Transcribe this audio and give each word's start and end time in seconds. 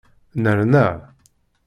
Nerna. 0.43 0.85